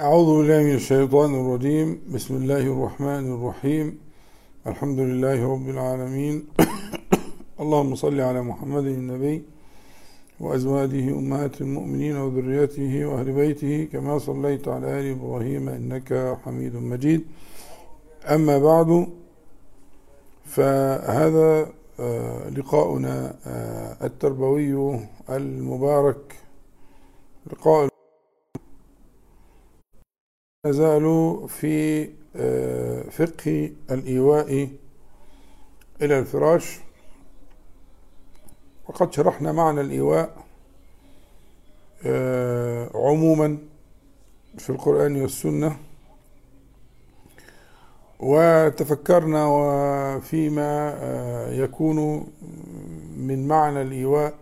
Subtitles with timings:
[0.00, 2.00] أعوذ بالله من الشيطان الرجيم.
[2.14, 3.98] بسم الله الرحمن الرحيم.
[4.66, 6.46] الحمد لله رب العالمين.
[7.62, 9.42] اللهم صل على محمد النبي
[10.40, 17.24] وأزواجه أمهات المؤمنين وذريته وأهل بيته كما صليت على آل إبراهيم إنك حميد مجيد.
[18.28, 19.08] أما بعد
[20.44, 21.72] فهذا
[22.56, 23.36] لقاؤنا
[24.02, 25.00] التربوي
[25.30, 26.34] المبارك.
[27.52, 27.95] لقاء
[30.66, 32.06] نزال في
[33.10, 34.68] فقه الإيواء
[36.02, 36.80] إلى الفراش.
[38.88, 40.44] وقد شرحنا معنى الإيواء
[42.94, 43.58] عموما
[44.58, 45.76] في القرآن والسنة.
[48.20, 50.98] وتفكرنا وفيما
[51.52, 52.26] يكون
[53.16, 54.34] من معنى الإيواء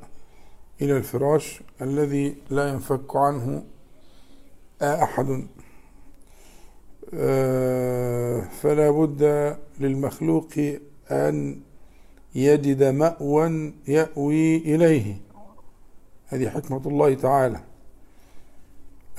[0.83, 3.65] إلى الفراش الذي لا ينفك عنه
[4.83, 5.47] أحد.
[8.63, 10.49] فلا بد للمخلوق
[11.11, 11.61] أن
[12.35, 15.17] يجد مأوى يأوي إليه.
[16.27, 17.61] هذه حكمة الله تعالى.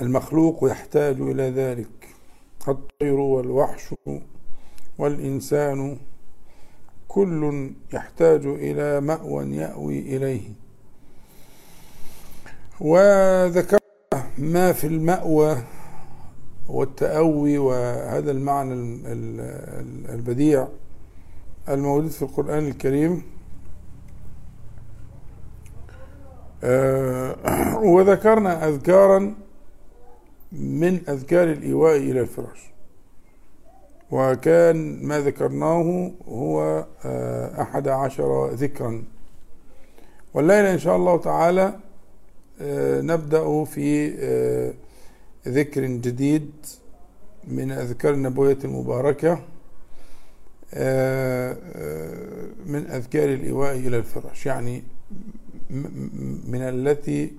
[0.02, 1.88] المخلوق يحتاج إلى ذلك.
[2.68, 3.94] الطير والوحش
[4.98, 5.98] والإنسان
[7.08, 10.52] كل يحتاج إلى مأوى يأوي إليه.
[12.80, 13.80] وذكر
[14.38, 15.58] ما في المأوى
[16.70, 18.74] والتأوي وهذا المعنى
[20.14, 20.68] البديع
[21.70, 23.24] الموجود في القرآن الكريم.
[27.96, 29.36] وذكرنا أذكارا
[30.52, 32.72] من أذكار الإيواء إلى الفراش
[34.12, 36.86] وكان ما ذكرناه هو
[37.62, 39.04] أحد عشر ذكرا.
[40.34, 41.74] والليلة إن شاء الله تعالى
[43.02, 44.14] نبدأ في
[45.48, 46.52] ذكر جديد
[47.48, 49.34] من أذكار النبوية المباركة
[52.66, 54.84] من أذكار الإيواء إلى الفراش يعني
[56.48, 57.32] من التي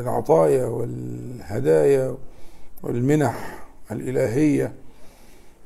[0.00, 2.16] العطايا والهدايا
[2.82, 4.72] والمنح الإلهية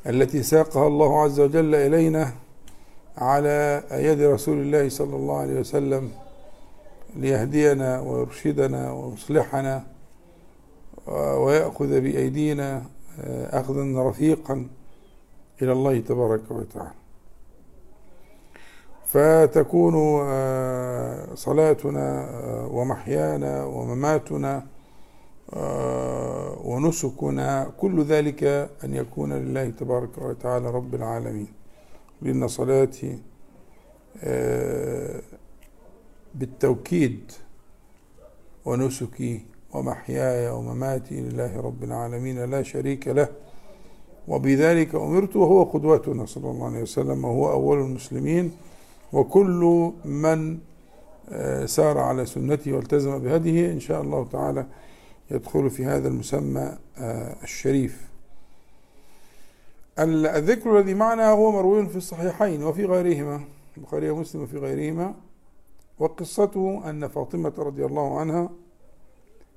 [0.06, 2.32] التي ساقها الله عز وجل إلينا
[3.16, 6.10] على يد رسول الله صلى الله عليه وسلم
[7.16, 9.84] ليهدينا ويرشدنا ويصلحنا
[11.81, 12.82] ويأخذ بأيدينا
[13.53, 14.69] أخذا رفيقا
[15.62, 16.94] إلى الله تبارك وتعالى.
[19.06, 19.94] فتكون
[21.34, 22.28] صلاتنا
[22.70, 24.66] ومحيانا ومماتنا
[26.65, 28.44] ونسكنا كل ذلك
[28.84, 31.53] أن يكون لله تبارك وتعالى رب العالمين.
[32.22, 33.19] لأن صلاتي
[36.34, 37.32] بالتوكيد
[38.65, 43.28] ونسكي ومحياي ومماتي لله رب العالمين لا شريك له.
[44.28, 48.53] وبذلك أمرت وهو قدوتنا صلى الله عليه وسلم وهو أول المسلمين.
[49.12, 50.59] وكل من
[51.66, 54.66] سار على سنته والتزم بهديه إن شاء الله تعالى
[55.31, 56.78] يدخل في هذا المسمى
[57.42, 58.09] الشريف.
[59.98, 63.41] الذكر الذي معنا هو مروي في الصحيحين وفي غيرهما
[63.76, 65.15] البخاري ومسلم وفي غيرهما.
[65.98, 68.50] وقصته أن فاطمة رضي الله عنها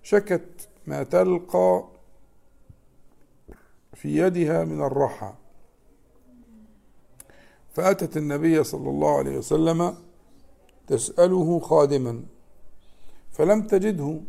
[0.04, 1.84] شكت ما تلقى
[3.94, 5.34] في يدها من الرحى
[7.74, 9.98] فأتت النبي صلى الله عليه وسلم
[10.88, 12.24] تسأله خادما
[13.32, 14.22] فلم تجده.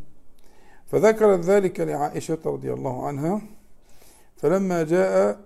[0.87, 3.43] فذكرت ذلك لعائشة رضي الله عنها
[4.37, 5.41] فلما جاء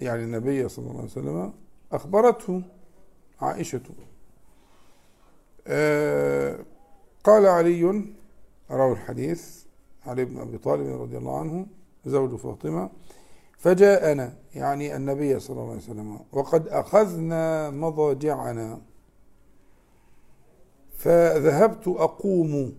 [0.00, 1.52] يعني النبي صلى الله عليه وسلم
[1.92, 2.62] أخبرته
[3.40, 3.80] عائشة
[5.66, 6.58] آه
[7.24, 8.04] قال علي
[8.70, 9.64] روى الحديث
[10.06, 11.66] علي بن أبي طالب رضي الله عنه
[12.06, 12.90] زوج فاطمة
[13.58, 18.80] فجاءنا يعني النبي صلى الله عليه وسلم وقد أخذنا مضاجعنا.
[20.96, 22.72] فذهبت أقوم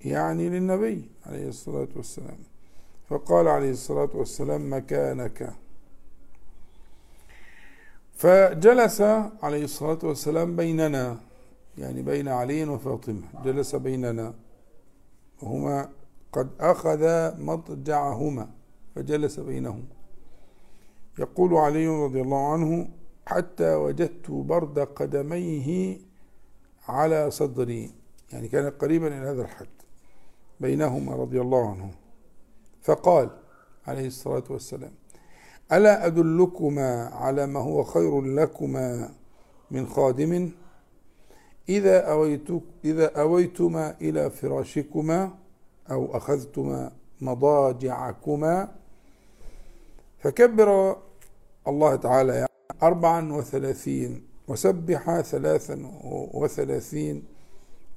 [0.00, 2.38] يعني للنبي عليه الصلاة والسلام.
[3.08, 5.52] فقال عليه الصلاة والسلام مكانك.
[8.14, 9.00] فجلس
[9.42, 11.20] عليه الصلاة والسلام بيننا
[11.78, 14.34] يعني بين علي وفاطمة جلس بيننا.
[15.42, 15.88] وهما
[16.32, 18.50] قد أخذ مضجعهما
[18.94, 19.84] فجلس بينهم.
[21.18, 22.88] يقول علي رضي الله عنه
[23.26, 25.98] حتى وجدت برد قدميه
[26.88, 27.94] على صدري.
[28.32, 29.66] يعني كان قريبا إلى هذا الحد
[30.60, 31.90] بينهما رضي الله عنه.
[32.82, 33.30] فقال
[33.86, 34.92] عليه الصلاة والسلام
[35.72, 39.14] ألا أدلكما على ما هو خير لكما
[39.70, 40.50] من خادم؟
[41.68, 42.48] إذا أويت
[42.84, 45.30] إذا أويتما إلى فراشكما
[45.90, 48.68] أو أخذتما مضاجعكما
[50.18, 50.96] فكبر
[51.68, 52.48] الله تعالى يعني
[52.82, 55.90] أربعا وثلاثين وسبح ثلاثا
[56.34, 57.24] وثلاثين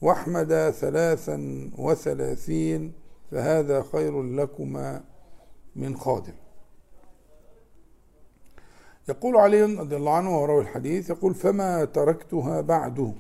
[0.01, 2.93] واحمد ثلاثا وثلاثين
[3.31, 5.03] فهذا خير لكما
[5.75, 6.33] من خادم.
[9.09, 13.13] يقول علي رضي الله عنه وروى الحديث يقول فما تركتها بعد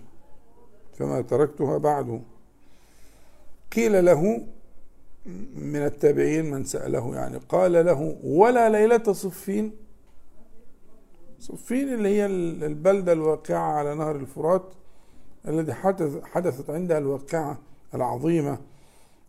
[0.97, 2.21] فما تركتها بعد.
[3.75, 4.47] قيل له
[5.55, 9.71] من التابعين من سأله يعني قال له ولا ليلة صفين.
[11.39, 12.25] صفين اللي هي
[12.65, 14.73] البلدة الواقعة على نهر الفرات
[15.47, 17.57] الذي حدث حدثت عندها الواقعة
[17.95, 18.57] العظيمة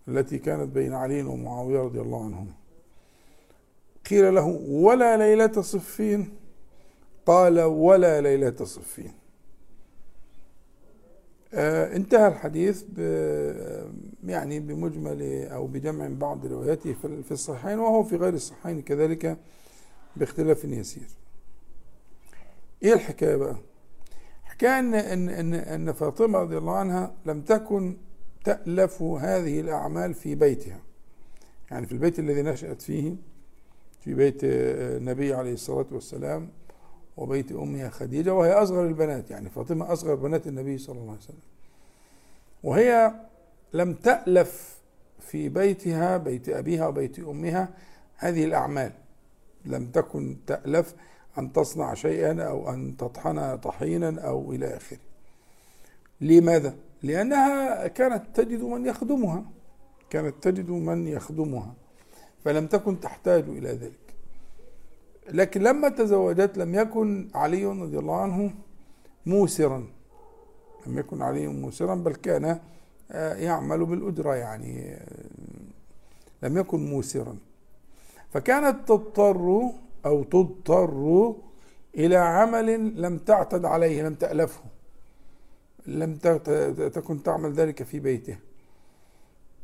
[0.08, 2.52] التي كانت بين علي ومعاوية رضي الله عنهما.
[4.10, 6.32] قيل له ولا ليلة صفين؟
[7.26, 9.12] قال ولا ليلة صفين.
[11.56, 12.98] انتهى الحديث ب
[14.24, 19.38] يعني بمجمل أو بجمع بعض رواياته في الصحيحين وهو في غير الصحيحين كذلك
[20.16, 21.08] باختلاف يسير.
[22.82, 23.56] إيه الحكاية بقى؟
[24.44, 27.96] حكاية إن إن إن إن فاطمة رضي الله عنها لم تكن
[28.44, 30.80] تألف هذه الأعمال في بيتها.
[31.70, 33.14] يعني في البيت الذي نشأت فيه
[34.00, 36.48] في بيت النبي عليه الصلاة والسلام
[37.16, 41.38] وبيت امها خديجة وهي أصغر البنات يعني فاطمة أصغر بنات النبي صلى الله عليه وسلم.
[42.62, 43.12] وهي
[43.72, 44.78] لم تألف
[45.20, 47.68] في بيتها بيت أبيها وبيت أمها
[48.16, 48.92] هذه الأعمال
[49.64, 50.94] لم تكن تألف
[51.38, 54.98] أن تصنع شيئا أو أن تطحن طحينا أو إلى آخره
[56.20, 59.44] لماذا؟ لأنها كانت تجد من يخدمها
[60.10, 61.74] كانت تجد من يخدمها
[62.44, 64.05] فلم تكن تحتاج إلى ذلك
[65.30, 68.54] لكن لما تزوجت لم يكن علي رضي الله عنه
[69.26, 69.86] موسرا.
[70.86, 72.60] لم يكن علي موسرا بل كان
[73.10, 75.06] آه، يعمل بالأجرة يعني آه،
[76.42, 77.36] لم يكن موسرا.
[78.30, 79.70] فكانت تضطر
[80.06, 81.34] أو تضطر
[81.96, 84.60] إلى عمل لم تعتد عليه لم تألفه
[85.86, 86.16] لم
[86.94, 88.38] تكن تعمل ذلك في بيته.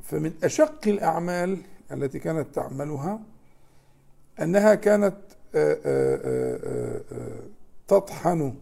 [0.03, 1.59] فمن أشق الأعمال
[1.93, 3.21] التي كانت تعملها
[4.43, 5.17] أنها كانت
[7.89, 8.55] تطحن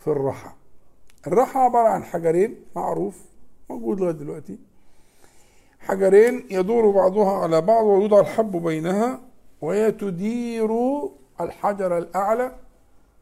[0.00, 0.50] في الرحى.
[1.26, 3.16] الرحى عبارة عن حجرين معروف
[3.70, 4.58] موجود لغاية دلوقتي.
[5.80, 9.20] حجرين يدور بعضها على بعض ويوضع الحب بينها
[9.60, 10.70] وهي تدير
[11.40, 12.56] الحجر الأعلى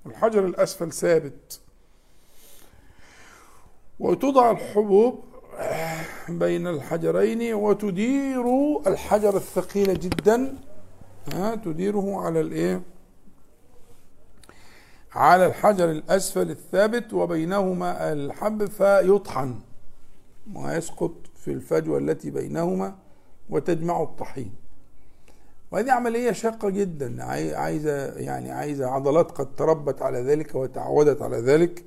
[0.04, 1.60] والحجر الأسفل ثابت.
[4.00, 5.24] وتضع الحبوب
[6.28, 8.46] بين الحجرين وتدير
[8.86, 10.58] الحجر الثقيل جدا.
[11.34, 12.82] ها تديره على الايه؟
[15.12, 19.54] على الحجر الأسفل الثابت وبينهما الحب فيطحن.
[20.54, 22.96] ويسقط في الفجوة التي بينهما
[23.50, 24.54] وتجمع الطحين.
[25.70, 27.24] وهذه عملية شاقة جدا.
[27.56, 31.84] عايزة يعني عايزة عضلات قد تربت على ذلك وتعودت على ذلك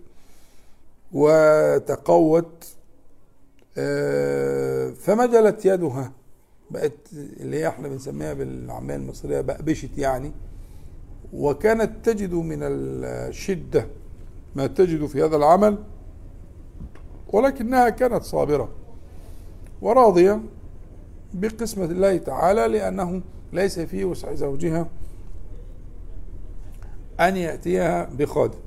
[1.12, 2.68] وتقوت
[3.78, 6.12] آه، فمجلت يدها.
[6.72, 10.32] بقت اللي هي إحنا بنسميها بالعامية المصرية بقبشت يعني
[11.34, 13.88] وكانت تجد من الشدة
[14.56, 15.78] ما تجد في هذا العمل
[17.34, 18.70] ولكنها كانت صابرة
[19.82, 20.42] وراضية
[21.34, 23.22] بقسمة الله تعالى لأنه
[23.54, 24.88] ليس في وسع زوجها
[27.20, 28.58] أن يأتيها بخادم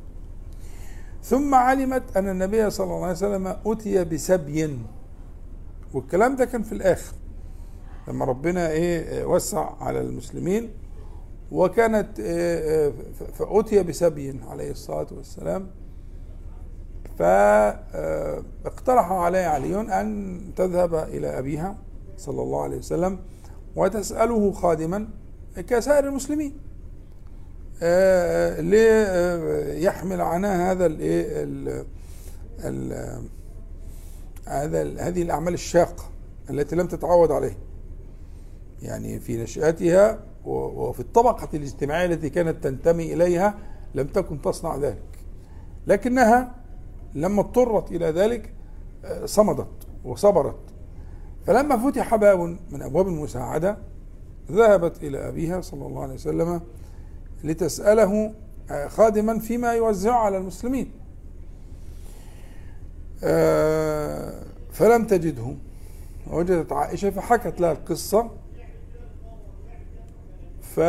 [1.22, 4.78] ثم علمت أن النبي صلى الله عليه وسلم أتي بسبي
[5.94, 7.14] والكلام ده كان في الآخر.
[8.08, 10.70] لما ربنا إيه وسع على المسلمين
[11.52, 12.92] وكانت إيه
[13.34, 15.70] فأتي بسبي عليه الصلاة والسلام.
[17.18, 21.76] فاقترح علي علي أن تذهب إلى أبيها
[22.16, 23.18] صلى الله عليه وسلم
[23.76, 25.08] وتسأله خادما
[25.56, 26.56] كسائر المسلمين.
[27.82, 31.46] آه، ليحمل عنها هذا الايه
[34.46, 36.04] هذا هذه الأعمال الشاقة
[36.50, 37.56] التي لم تتعود عليها
[38.82, 43.58] يعني في نشأتها وفي الطبقة الاجتماعية التي كانت تنتمي إليها
[43.94, 45.02] لم تكن تصنع ذلك.
[45.86, 46.54] لكنها
[47.14, 48.52] لما اضطرت إلى ذلك
[49.04, 49.68] آه، صمدت
[50.04, 50.58] وصبرت.
[51.46, 52.38] فلما فتح باب
[52.70, 53.78] من أبواب المساعدة
[54.52, 56.60] ذهبت إلى أبيها صلى الله عليه وسلم
[57.44, 58.34] لتسأله
[58.70, 60.90] آه، خادما فيما يوزع على المسلمين.
[63.24, 64.42] آه،
[64.72, 65.54] فلم تجده.
[66.30, 68.30] وجدت عائشة فحكت لها القصة
[70.74, 70.80] ف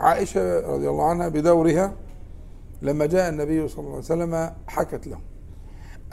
[0.00, 1.92] عائشة رضي الله عنها بدورها
[2.82, 5.18] لما جاء النبي صلى الله عليه وسلم حكت له.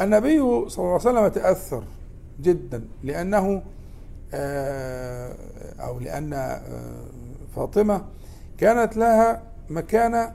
[0.01, 0.37] النبي
[0.69, 1.83] صلى الله عليه وسلم تأثر
[2.41, 3.63] جدا لأنه
[4.33, 5.35] آه،
[5.79, 6.61] أو لأن آه،
[7.55, 8.05] فاطمة
[8.57, 10.31] كانت لها مكانة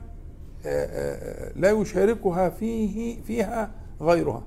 [1.55, 4.43] لا يشاركها فيه فيها غيرها.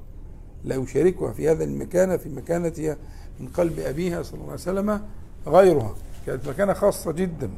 [0.64, 2.96] لا يشاركها في هذا المكانة في مكانتها
[3.40, 5.00] من قلب أبيها صلى الله عليه وسلم
[5.46, 5.94] غيرها.
[6.26, 7.50] كانت مكانة خاصة جدا.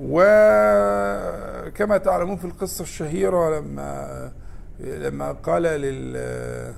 [0.00, 4.32] وكما تعلمون في القصة الشهيرة لما
[4.80, 6.74] لما قال لل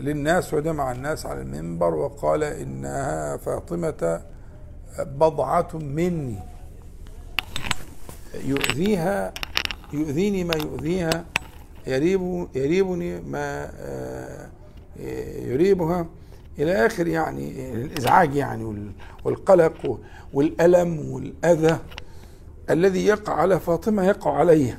[0.00, 4.22] للناس وجمع الناس على المنبر وقال إنها فاطمة
[4.98, 6.38] بضعة مني.
[8.44, 9.32] يؤذيها
[9.92, 11.24] يؤذيني ما يؤذيها
[11.86, 13.70] يريب يريبني ما
[15.46, 16.06] يريبها.
[16.58, 18.92] إلى آخر يعني الإزعاج يعني
[19.24, 20.00] والقلق
[20.32, 21.78] والألم والأذى
[22.70, 24.74] الذي يقع على فاطمة يقع علي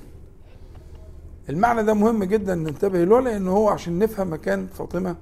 [1.49, 5.15] المعنى ده مهم جدا ننتبه له لأنه هو عشان نفهم مكان فاطمة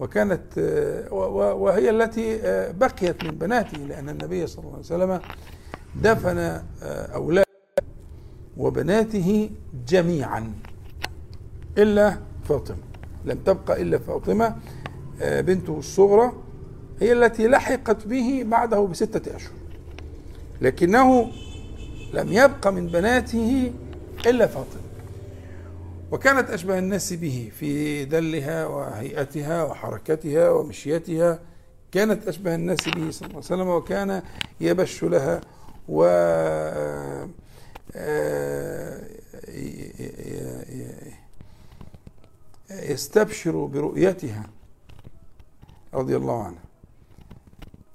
[0.00, 1.12] وكانت آه،
[1.54, 5.20] وهي التي آه، بقيت من بناته لأن النبي صلى الله عليه وسلم
[6.02, 7.46] دفن أولاده
[8.56, 9.50] وبناته
[9.88, 10.52] جميعا
[11.78, 12.16] إلا
[12.48, 12.76] فاطمة.
[13.24, 14.56] لم تبقى إلا فاطمة آه،
[15.20, 16.32] بنته الصغرى
[17.00, 19.52] هي التي لحقت به بعده بستة أشهر.
[20.60, 21.32] لكنه
[22.14, 23.72] لم يبق من بناته
[24.26, 24.80] إلا فاطمة.
[26.12, 31.38] وكانت أشبه الناس به في دلها وهيئتها وحركتها ومشيتها.
[31.92, 34.22] كانت أشبه الناس به صلى الله عليه وسلم وكان
[34.60, 35.40] يبش لها
[35.88, 36.04] و
[37.96, 38.98] آه،
[42.70, 44.46] يستبشر برؤيتها.
[45.96, 46.62] رضي الله عنها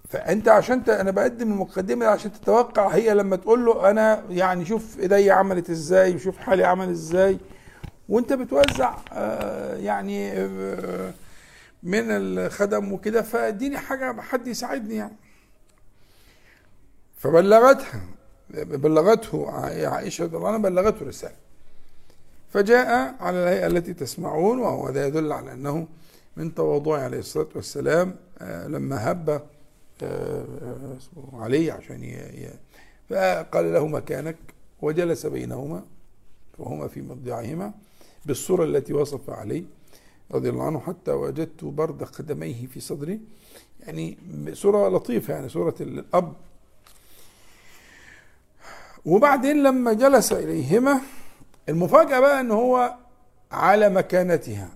[0.10, 0.84] فأنت عشان.
[0.90, 6.16] أنا بقدم المقدمة عشان تتوقع هي لما تقول له أنا يعني شوف إيدي عملت إزاي
[6.16, 7.38] وشوف حالي عمل إزاي.
[8.10, 11.14] وأنت بتوزع آه يعني آه
[11.84, 15.16] من الخدم وكده فاديني حاجة حد يساعدني يعني.
[17.18, 18.02] فبلغتها
[18.50, 19.52] بلغته
[19.88, 21.36] عائشة رضي الله عنها بلغته رسالة.
[22.50, 25.88] فجاء على الهيئة التي تسمعون وهو هذا يدل على أنه
[26.38, 29.44] من تواضعه عليه الصلاة والسلام آه، لما هب
[30.04, 30.46] آه،
[31.34, 32.28] علي عشان
[33.10, 34.38] فقال له مكانك
[34.82, 35.84] وجلس بينهما
[36.60, 37.74] وهما في مضجعهما
[38.26, 39.64] بالصورة التي وصف عليه
[40.32, 43.20] رضي الله عنه حتى وجدت برد قدميه في صدري.
[43.80, 44.18] يعني
[44.54, 46.34] صورة لطيفة يعني صورة الأب.
[49.06, 51.02] وبعدين لما جلس إليهما
[51.70, 52.96] المفاجأة بقى إن هو
[53.52, 54.70] على مكانتها.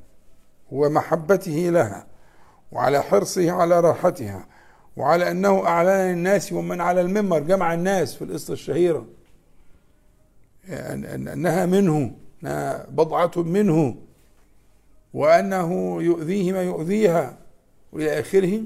[0.72, 2.08] ومحبته لها
[2.72, 4.48] وعلى حرصه على راحتها
[4.98, 9.06] وعلى أنه أعلن للناس ومن على المنبر جمع الناس في القصة الشهيرة.
[10.68, 12.12] يعني أنها منه
[12.44, 13.96] أنها بضعة منه
[15.14, 17.38] وأنه يؤذيه ما يؤذيها.
[17.94, 18.62] وإلى آخره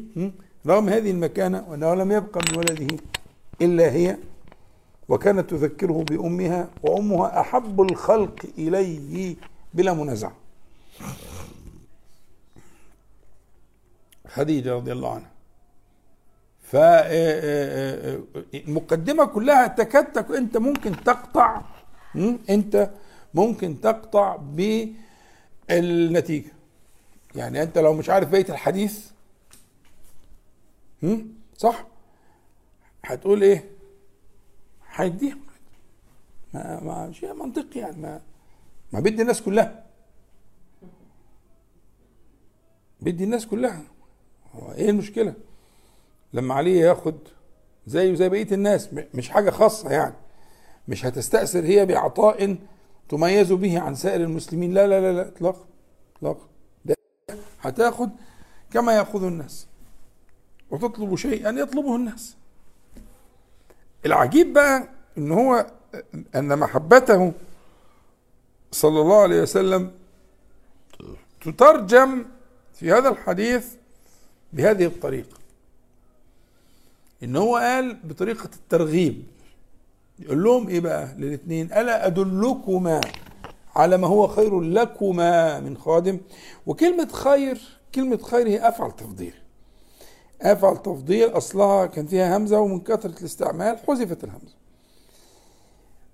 [0.67, 2.97] رغم هذه المكانة وأنه لم يبقى من ولده
[3.61, 4.17] إلا هي
[5.09, 9.35] وكانت تذكره بأمها وأمها أحب الخلق إليه
[9.73, 10.31] بلا منازع.
[14.29, 15.31] خديجة رضي الله عنها.
[18.61, 21.61] فالمقدمة كلها تكاد أنت ممكن تقطع
[22.49, 22.91] أنت
[23.33, 24.35] ممكن تقطع
[25.69, 26.51] بالنتيجة.
[27.35, 29.11] يعني أنت لو مش عارف بيت الحديث
[31.57, 31.87] صح؟
[33.05, 33.69] هتقول إيه؟
[34.91, 35.41] هيديهم
[36.53, 38.21] ما ما شيء منطقي يعني ما
[38.93, 39.85] ما بدي الناس كلها.
[43.01, 43.83] بدي الناس كلها.
[44.75, 45.33] إيه المشكلة؟
[46.33, 47.15] لما عليه ياخد
[47.87, 50.15] زيه زي بقية الناس مش حاجة خاصة يعني.
[50.87, 52.57] مش هتستأثر هي بعطاء
[53.09, 54.73] تميز به عن سائر المسلمين.
[54.73, 55.65] لا لا لا لا اطلاقا
[56.15, 56.47] اطلاقا.
[57.61, 58.09] هتاخد
[58.73, 59.67] كما يأخذ الناس.
[60.71, 62.35] وتطلب شيئا يطلبه الناس.
[64.05, 65.65] العجيب بقى إن هو
[66.35, 67.31] أن محبته
[68.71, 69.91] صلى الله عليه وسلم
[71.41, 72.25] تترجم
[72.73, 73.73] في هذا الحديث
[74.53, 75.37] بهذه الطريقة.
[77.23, 79.23] إن هو قال بطريقة الترغيب.
[80.19, 83.01] يقول لهم إيه بقى؟ للاثنين ألا أدلكما
[83.75, 86.19] على ما هو خير لكما من خادم؟
[86.65, 87.61] وكلمة خير
[87.95, 89.33] كلمة خير هي أفعل تفضيل.
[90.41, 94.59] أفعل تفضيل أصلها كان فيها همزة ومن كثرة الاستعمال حذفت الهمزة.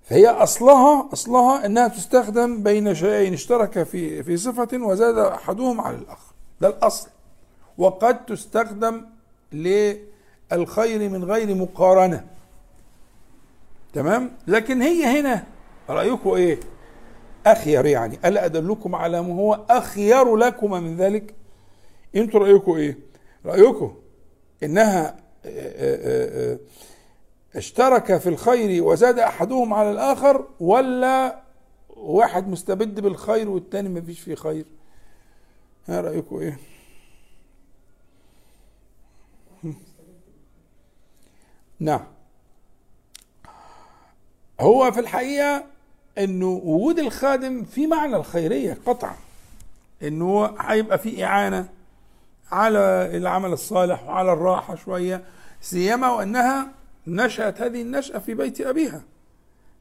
[0.02, 6.32] فهي أصلها أصلها إنها تستخدم بين شيئين اشترك في في صفة وزاد أحدهم على الآخر.
[6.60, 7.08] ده الأصل.
[7.78, 9.06] وقد تستخدم
[9.52, 12.26] للخير من غير مقارنة.
[13.92, 15.44] تمام؟ لكن هي هنا
[15.90, 16.60] رأيكم إيه؟
[17.46, 18.18] أخير يعني.
[18.24, 21.34] ألا أدلكم على ما هو أخير لكم من ذلك؟
[22.16, 22.98] أنتوا رأيكم إيه؟
[23.46, 23.94] رأيكم
[24.62, 25.16] إنها
[27.56, 31.42] اشترك في الخير وزاد أحدهم على الآخر ولا
[31.96, 34.64] واحد مستبد بالخير والتاني ما فيش فيه خير؟
[35.88, 36.58] ها رأيكم إيه؟
[41.80, 42.00] نعم.
[44.60, 45.64] هو في الحقيقة
[46.18, 49.16] إنه وجود الخادم في معنى الخيرية قطعا.
[50.02, 51.68] إنه هيبقى في إعانة
[52.52, 55.24] على العمل الصالح وعلى الراحة شوية
[55.60, 56.68] سيما وأنها
[57.06, 59.02] نشأت هذه النشأة في بيت أبيها.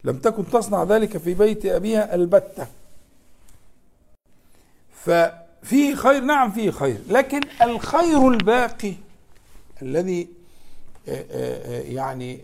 [0.04, 2.68] لم تكن تصنع ذلك في بيت أبيها البتة.
[5.06, 8.94] ففيه خير نعم فيه خير لكن الخير الباقي
[9.82, 10.28] الذي
[11.88, 12.40] يعني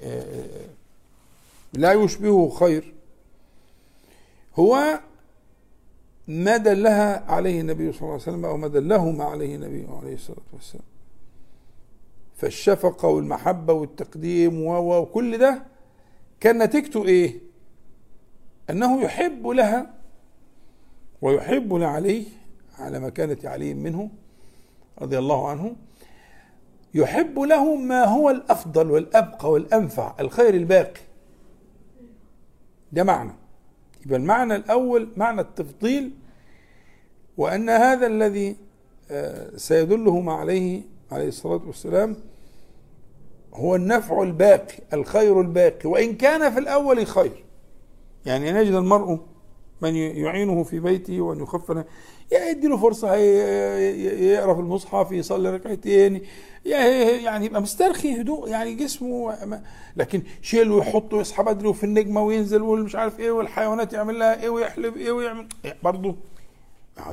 [1.73, 2.93] لا يشبهه خير.
[4.55, 4.99] هو
[6.27, 10.37] ما دلها عليه النبي صلى الله عليه وسلم أو ما دلهما عليه النبي عليه الصلاة
[10.53, 10.83] والسلام.
[12.37, 15.63] فالشفقة والمحبة والتقديم وكل ده
[16.39, 17.39] كان نتيجته إيه؟
[18.69, 19.93] أنه يحب لها
[21.21, 22.25] ويحب لعلي
[22.79, 24.09] على مكانة علي منه
[25.01, 25.75] رضي الله عنه.
[26.93, 31.01] يحب له ما هو الأفضل والأبقى والأنفع الخير الباقي.
[32.91, 33.31] ده معنى.
[34.05, 36.11] يبقى المعنى الأول معنى التفضيل
[37.37, 38.55] وأن هذا الذي
[39.11, 40.81] آه، سيدلهم عليه
[41.11, 42.15] عليه الصلاة والسلام
[43.53, 45.89] هو النفع الباقي الخير الباقي.
[45.89, 47.43] وإن كان في الأول خير.
[48.25, 49.19] يعني نجد المرء
[49.81, 51.83] من يعينه في بيته وأن يخفف
[52.31, 56.21] يدي له فرصة يقرا في المصحف يصلي ركعتين
[56.65, 59.35] يعني يبقى مسترخي هدوء يعني جسمه
[59.97, 64.49] لكن شيل ويحط ويصحى بدري وفي النجمة وينزل والمش عارف إيه والحيوانات يعمل لها إيه
[64.49, 65.47] ويحلب إيه ويعمل
[65.83, 66.15] برضه.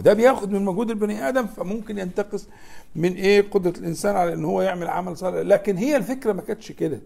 [0.00, 2.48] ده بياخد من مجهود البني آدم فممكن ينتقص
[2.96, 5.36] من إيه قدرة الإنسان على إن هو يعمل عمل صالح.
[5.36, 7.00] لكن هي الفكرة ما كانتش كده.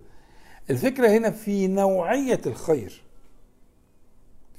[0.70, 3.02] الفكرة هنا في نوعية الخير.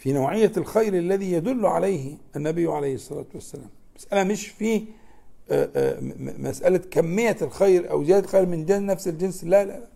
[0.03, 3.69] في نوعية الخير الذي يدل عليه النبي عليه الصلاة والسلام.
[3.95, 4.85] مسألة مش في
[5.51, 9.43] آه، آه، مسألة كمية الخير أو زيادة الخير من جنس نفس الجنس.
[9.43, 9.87] لا لا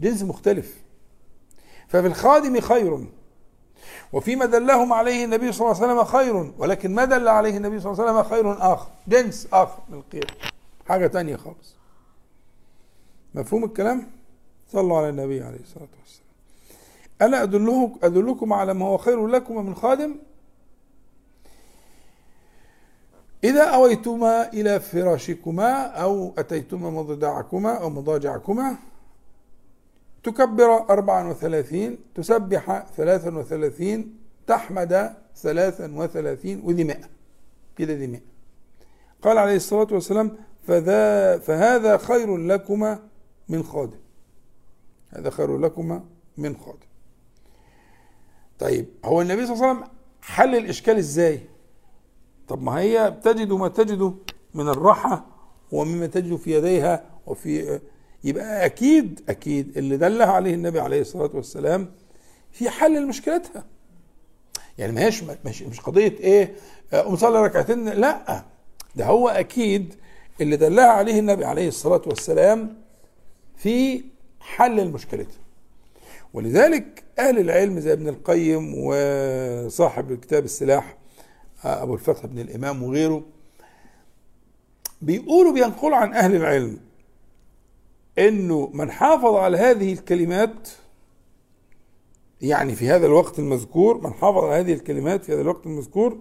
[0.00, 0.80] جنس مختلف.
[1.88, 3.06] ففي الخادم خير.
[4.12, 6.52] وفيما دلهم عليه النبي صلى الله عليه وسلم خير.
[6.58, 8.90] ولكن ما دل عليه النبي صلى الله عليه وسلم خير آخر.
[9.08, 10.36] جنس آخر من القيم.
[10.88, 11.76] حاجة تانية خالص.
[13.34, 14.10] مفهوم الكلام؟
[14.72, 16.25] صلوا على النبي عليه الصلاة والسلام.
[17.22, 20.16] ألا أدله أدلكم على ما هو خير لكم من خادم؟
[23.44, 28.76] إذا أويتما إلى فراشكما أو أتيتما مضجعكما أو مضاجعكما
[30.24, 37.08] تكبر أربعا وثلاثين تسبح ثلاثا وثلاثين تحمد ثلاثا وثلاثين وذي مئة.
[37.76, 38.20] كده دي مئة.
[39.22, 42.98] قال عليه الصلاة والسلام فذا فهذا خير لكما
[43.48, 43.98] من خادم.
[45.10, 46.04] هذا خير لكما
[46.36, 46.95] من خادم.
[48.58, 49.90] طيب هو النبي صلى الله عليه وسلم
[50.22, 51.40] حل الإشكال إزاي؟
[52.48, 54.14] طب ما هي تجد ما تجد
[54.54, 55.26] من الراحة
[55.72, 57.80] ومما تجد في يديها وفي
[58.24, 61.88] يبقى أكيد أكيد اللي دلها عليه النبي عليه الصلاة والسلام
[62.52, 63.64] في حل لمشكلتها.
[64.78, 66.54] يعني ما هيش مش, مش قضية إيه
[66.92, 68.44] قوم صلي ركعتين لأ
[68.96, 69.94] ده هو أكيد
[70.40, 72.76] اللي دلها عليه النبي عليه الصلاة والسلام
[73.56, 74.04] في
[74.40, 75.38] حل مشكلتها
[76.32, 80.96] ولذلك أهل العلم زي ابن القيم وصاحب كتاب السلاح
[81.64, 83.24] أبو الفتح بن الإمام وغيره
[85.02, 86.78] بيقولوا بينقلوا عن أهل العلم
[88.18, 90.68] إنه من حافظ على هذه الكلمات
[92.40, 96.18] يعني في هذا الوقت المذكور من حافظ على هذه الكلمات في هذا الوقت المذكور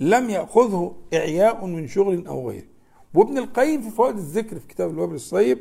[0.00, 2.66] لم يأخذه إعياء من شغل أو غيره.
[3.14, 5.58] وابن القيم في فوائد الذكر في كتاب الوابل الصيب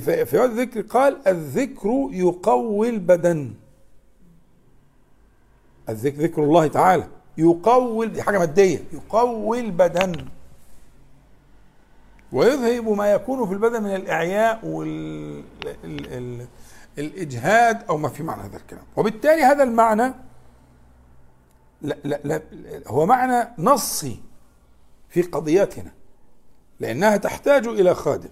[0.00, 3.54] في فوائد الذكر قال الذكر يقوي البدن.
[5.88, 8.84] الذكر ذكر الله تعالى يقوي دي حاجة مادية.
[8.92, 10.26] يقوي البدن.
[12.32, 14.66] ويذهب ما يكون في البدن من الإعياء
[16.96, 18.84] والإجهاد أو ما في معنى هذا الكلام.
[18.96, 20.14] وبالتالي هذا المعنى
[21.82, 22.42] لا لا لا
[22.86, 24.20] هو معنى نصي
[25.08, 25.92] في قضيتنا
[26.80, 28.30] لأنها تحتاج إلى خادم.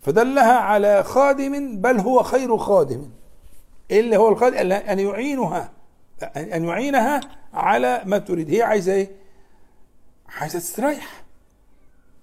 [0.00, 3.10] فدلها على خادم بل هو خير خادم.
[3.90, 5.72] اللي هو الخادم أن يعينها
[6.36, 7.20] أن يعينها
[7.54, 8.50] على ما تريد.
[8.50, 9.10] هي عايزة إيه؟
[10.28, 11.24] عايزة تستريح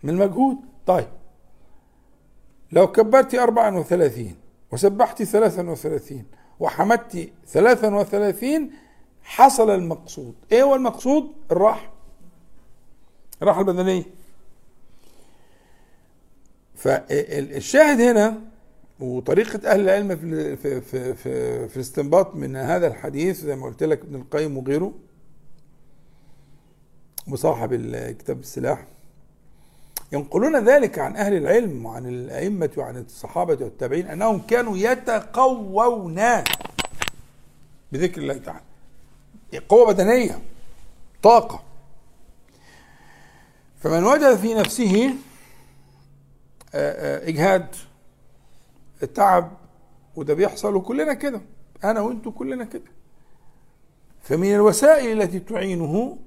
[0.04, 0.58] من المجهود.
[0.86, 1.08] طيب.
[2.72, 4.36] لو كبرت أربعا وثلاثين
[4.72, 6.26] وسبحت ثلاثا وثلاثين
[6.60, 8.72] وحمدت ثلاثا وثلاثين
[9.24, 10.36] حصل المقصود.
[10.52, 11.92] إيه هو المقصود؟ الراحة.
[13.42, 14.04] الراحة البدنية.
[16.78, 18.42] فالشاهد هنا
[19.00, 23.84] وطريقة أهل العلم في في في في, في الاستنباط من هذا الحديث زي ما قلت
[23.84, 24.94] لك ابن القيم وغيره
[27.28, 27.76] وصاحب
[28.20, 28.86] كتاب السلاح
[30.12, 36.22] ينقلون ذلك عن أهل العلم وعن الأئمة وعن الصحابة والتابعين أنهم كانوا يتقوون
[37.92, 38.62] بذكر الله تعالى.
[39.70, 40.40] قوة بدنية
[41.24, 41.63] طاقة.
[43.80, 45.13] فمن وجد في نفسه
[47.28, 47.76] إجهاد
[49.04, 49.58] التعب
[50.16, 51.42] وده بيحصل وكلنا كده
[51.84, 52.92] أنا وأنتم كلنا كده.
[54.22, 56.18] فمن الوسائل التي تعينه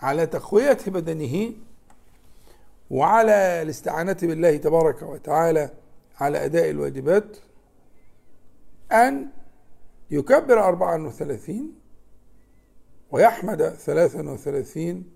[0.00, 1.52] على تقوية بدنه
[2.90, 5.70] وعلى الاستعانة بالله تبارك وتعالى
[6.20, 7.36] على أداء الواجبات
[8.92, 9.28] أن
[10.10, 11.74] يكبر أربعا وثلاثين
[13.10, 15.10] ويحمد ثلاثا وثلاثين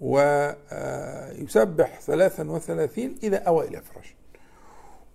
[0.00, 4.14] ويسبح ثلاثا وثلاثين إذا أوى إلى فراشه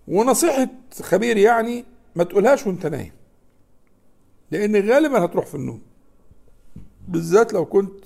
[0.08, 0.68] ونصيحة
[1.02, 1.84] خبير يعني
[2.16, 3.12] ما تقولهاش وأنت نايم.
[4.50, 5.82] لأن غالبا هتروح في النوم.
[7.08, 8.04] بالذات لو كنت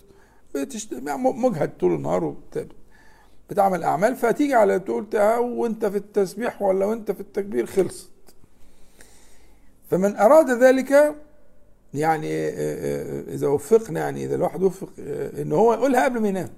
[0.55, 0.95] بتشت...
[0.95, 2.37] مجهد طول النهار
[3.51, 5.07] بتعمل أعمال فتيجي على تقول
[5.38, 8.11] وأنت في التسبيح ولا وأنت في التكبير خلصت.
[9.90, 11.14] فمن أراد ذلك
[11.95, 12.49] يعني
[13.35, 14.88] إذا وفقنا يعني إذا الواحد وفق
[15.38, 16.49] إن هو يقولها قبل ما ينام.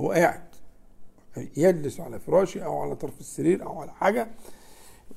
[0.00, 0.44] هو قاعد
[1.56, 4.28] يجلس على فراشه أو على طرف السرير أو على حاجة.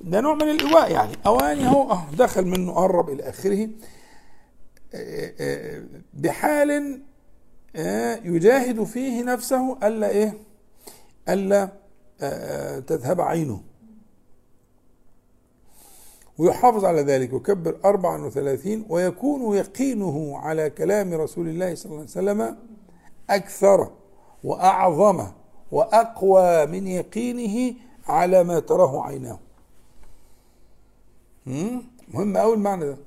[0.02, 1.12] ده نوع من الإيواء يعني.
[1.26, 3.70] أواني هو أه دخل منه قرب إلى آخره.
[6.14, 7.02] بحال
[8.26, 10.34] يجاهد فيه نفسه ألا إيه؟
[11.30, 11.70] ألا
[12.80, 13.62] تذهب عينه.
[16.38, 22.10] ويحافظ على ذلك ويكبر أربعا وثلاثين ويكون يقينه على كلام رسول الله صلى الله عليه
[22.10, 22.58] وسلم
[23.30, 23.92] أكثر.
[24.48, 25.28] وأعظم
[25.72, 27.76] وأقوى من يقينه
[28.08, 29.40] على ما تراه عيناه.
[32.14, 32.98] مهم أوي المعنى ده.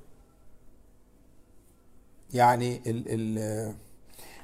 [2.34, 3.74] يعني ال ال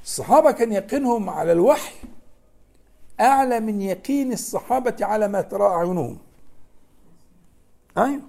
[0.02, 1.94] الصحابة كان يقينهم على الوحي
[3.20, 6.18] أعلى من يقين الصحابة على ما ترى أعينهم
[7.98, 8.20] أيوه.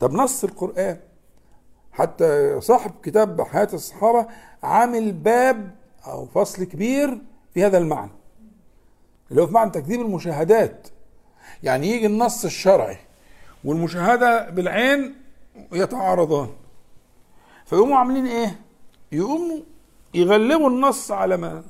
[0.00, 0.98] طب نص القرآن.
[1.92, 4.26] حتى صاحب كتاب حياة الصحابة
[4.62, 5.74] عامل باب
[6.06, 7.18] أو فصل كبير
[7.54, 8.10] في هذا المعنى
[9.30, 10.88] اللي هو في معنى تكذيب المشاهدات
[11.62, 12.98] يعني يجي النص الشرعي
[13.64, 15.14] والمشاهدة بالعين
[15.72, 16.48] يتعارضان
[17.66, 18.60] فيقوموا عاملين إيه؟
[19.12, 19.58] يقوموا
[20.14, 21.62] يغلبوا النص على ما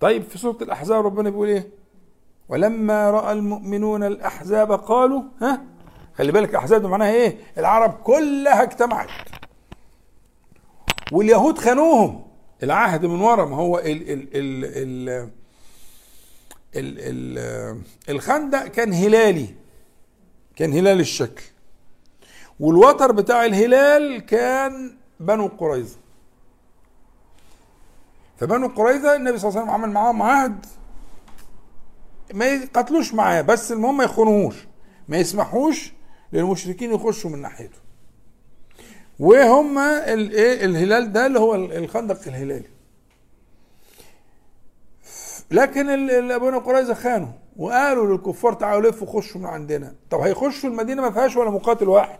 [0.00, 1.68] طيب في سورة الأحزاب ربنا بيقول إيه؟
[2.48, 5.62] ولما رأى المؤمنون الأحزاب قالوا ها
[6.14, 9.08] خلي بالك الأحزاب معناها إيه؟ العرب كلها اجتمعت
[11.12, 12.22] واليهود خانوهم
[12.62, 15.30] العهد من ورا ما هو ال ال ال ال
[16.76, 19.54] ال ال الخندق كان هلالي
[20.56, 21.42] كان هلال الشكل
[22.60, 25.96] والوتر بتاع الهلال كان بنو قريظة.
[28.38, 30.66] فبنو قريظة النبي صلى الله عليه وسلم عمل معاهم عهد
[32.34, 34.54] ما يقتلوش معاه بس المهم ما يخونوهوش
[35.08, 35.92] ما يسمحوش
[36.32, 37.78] للمشركين يخشوا من ناحيته.
[39.20, 42.68] وهم الايه الهلال ده اللي هو الخندق الهلالي.
[45.50, 45.86] لكن
[46.38, 49.94] بنو قريظة خانوا وقالوا للكفار تعالوا لفوا خشوا من عندنا.
[50.10, 52.18] طب هيخشوا المدينة ما فيهاش ولا مقاتل واحد.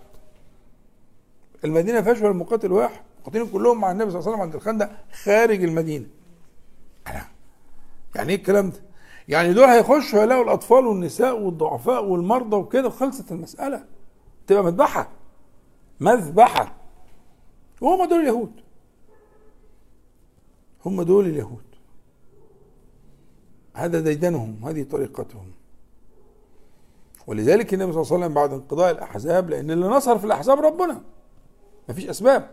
[1.64, 3.00] المدينة ما فيهاش ولا مقاتل واحد.
[3.20, 4.90] مقاتلين كلهم مع النبي صلى الله عليه وسلم عند الخندق
[5.22, 6.06] خارج المدينة.
[8.14, 8.80] يعني إيه الكلام ده؟
[9.28, 12.88] يعني دول هيخشوا يلاقوا الأطفال والنساء والضعفاء والمرضى وكده.
[12.88, 13.84] وخلصت المسألة.
[14.46, 15.08] تبقى مذبحة.
[16.00, 16.79] مذبحة.
[17.80, 18.52] وهم دول اليهود.
[20.86, 21.64] هم دول اليهود.
[23.74, 25.52] هذا ديدنهم هذه طريقتهم.
[27.26, 31.02] ولذلك النبي صلى الله عليه وسلم بعد انقضاء الأحزاب لأن اللي نصر في الأحزاب ربنا.
[31.88, 32.50] مفيش أسباب.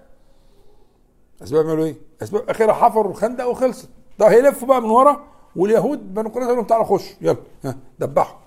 [1.44, 3.90] أسباب يعملوا إيه؟ أسباب أخيرا حفروا الخندق وخلصت.
[4.20, 8.40] ده هيلفوا بقى من ورا واليهود بنو قريظة لهم تعالوا خش يلا ها دبحوا.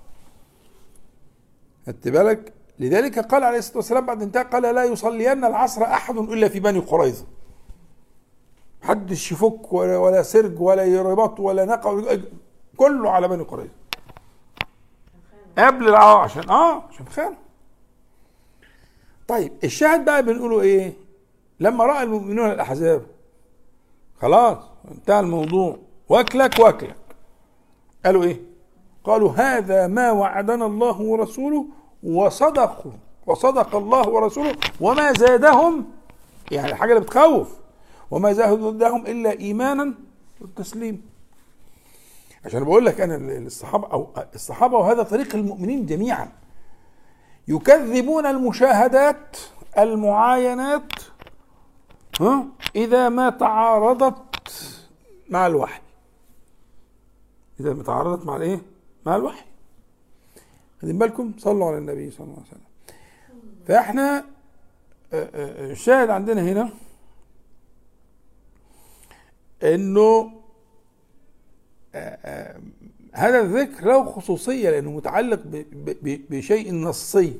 [1.87, 6.47] خدت بالك؟ لذلك قال عليه الصلاة والسلام بعد انتهاء قال لا يصلين العصر أحد إلا
[6.49, 7.25] في بني قريظة.
[8.83, 12.17] محدش يفك ولا, ولا سرج ولا رباط ولا نقع
[12.77, 13.71] كله على بني قريظة.
[15.57, 17.37] قبل آه عشان آه عشان خانوا
[19.27, 20.93] طيب الشاهد بقى بنقوله إيه؟
[21.59, 23.01] لما رأى المؤمنون الأحزاب
[24.21, 24.57] خلاص
[24.91, 25.77] انتهى الموضوع.
[26.09, 26.95] واكلك واكلك.
[28.05, 28.41] قالوا إيه؟
[29.03, 31.65] قالوا هذا ما وعدنا الله ورسوله
[32.03, 32.91] وصدقوا
[33.27, 35.85] وصدق الله ورسوله وما زادهم
[36.51, 37.49] يعني الحاجة اللي بتخوف
[38.11, 39.93] وما زادهم إلا إيمانا
[40.41, 41.11] والتسليم.
[42.45, 46.31] عشان بقول لك أنا الصحابة أو الصحابة وهذا طريق المؤمنين جميعا.
[47.47, 49.37] يكذبون المشاهدات
[49.77, 50.93] المعاينات
[52.21, 54.79] ها إذا ما تعارضت
[55.29, 55.81] مع الوحي.
[57.59, 58.61] إذا ما تعارضت مع الإيه؟
[59.05, 59.45] مع الوحي.
[60.81, 62.61] خدين بالكم؟ صلوا على النبي صلى الله عليه وسلم.
[63.67, 64.25] فاحنا
[65.13, 66.69] الشاهد عندنا هنا
[69.63, 70.31] إنه
[73.13, 75.39] هذا الذكر له خصوصية لأنه متعلق
[76.29, 77.39] بشيء نصي.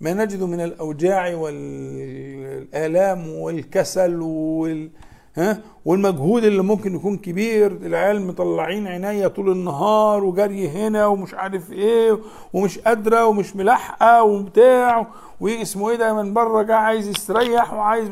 [0.00, 4.90] ما نجد من الأوجاع والآلام والكسل وال
[5.36, 11.72] ها؟ والمجهود اللي ممكن يكون كبير العيال مطلعين عناية طول النهار وجري هنا ومش عارف
[11.72, 12.18] إيه
[12.52, 15.06] ومش قادرة ومش ملاحقة وبتاع
[15.40, 18.08] واسمه إيه ده من بره جاي عايز يستريح وعايز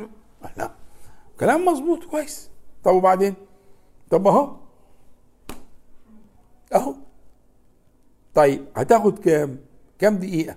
[0.57, 0.71] لا
[1.41, 2.51] كلام مظبوط كويس.
[2.85, 3.35] طب وبعدين؟
[4.11, 4.57] طب أهو.
[6.75, 6.95] أهو.
[8.35, 9.57] طيب هتاخد كام؟
[9.99, 10.57] كام دقيقة؟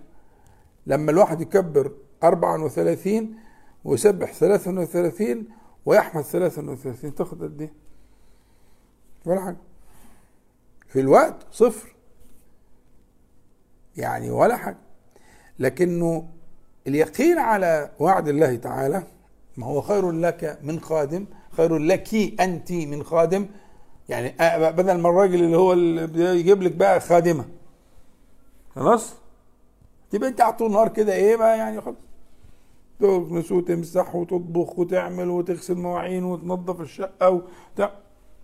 [0.87, 1.91] لما الواحد يكبر
[2.23, 3.35] 34
[3.83, 5.43] ويسبح 33
[5.85, 7.73] ويحمد 33 تاخد قد إيه؟
[9.25, 9.57] ولا حاجة.
[10.87, 11.95] في الوقت صفر.
[13.97, 14.77] يعني ولا حاجة.
[15.59, 16.27] لكنه
[16.87, 19.03] اليقين على وعد الله تعالى
[19.57, 23.47] ما هو خير لك من خادم خير لك أنت من خادم.
[24.09, 24.35] يعني
[24.71, 27.45] بدل ما الراجل اللي هو اللي يجيب لك بقى خادمة.
[28.75, 29.13] خلاص؟
[30.11, 31.95] تبقى أنت على طول النهار كده إيه بقى يعني خلاص.
[32.99, 37.89] تكنس وتمسح وتطبخ وتعمل وتغسل مواعين وتنظف الشقة وتع...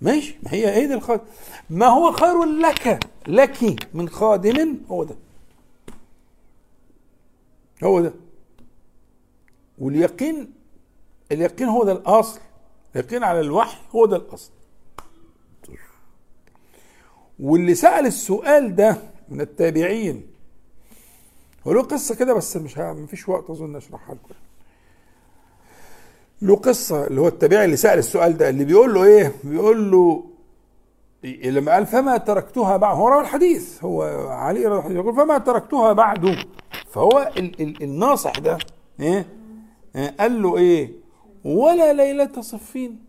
[0.01, 0.35] ماشي.
[0.43, 1.23] ما هي إيه دي الخادم
[1.69, 5.15] ما هو خير لك لك من خادم هو ده.
[7.83, 8.13] هو ده.
[9.77, 10.53] واليقين
[11.31, 12.39] اليقين هو ده الأصل.
[12.95, 14.51] اليقين على الوحي هو ده الأصل.
[17.39, 18.97] واللي سأل السؤال ده
[19.29, 20.30] من التابعين
[21.67, 24.34] هو له قصة كده بس مش مفيش وقت أظن أشرحها لكم
[26.41, 30.24] له قصة اللي هو التابعي اللي سأل السؤال ده اللي بيقول له إيه؟ بيقول له
[31.24, 35.93] لما قال فما تركتها بعد هو روى الحديث هو علي روى الحديث يقول فما تركتها
[35.93, 36.38] بعد
[36.91, 38.58] فهو ال ال الناصح ده
[39.00, 39.26] إيه؟
[39.95, 40.91] إيه؟ قال له إيه؟
[41.45, 43.00] ولا ليلة صفين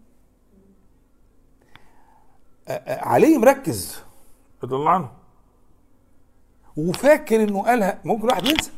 [2.88, 3.99] علي مركز
[4.65, 5.11] رضي الله عنه
[6.76, 7.98] وفاكر إنه قالها.
[8.04, 8.70] ممكن واحد ينسى.